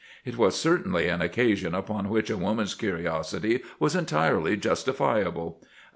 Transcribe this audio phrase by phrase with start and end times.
[0.25, 5.61] It was cer tainly an occasion upon which a woman's curiosity was entirely justifiable.